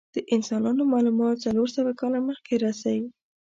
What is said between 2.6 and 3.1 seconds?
رسی.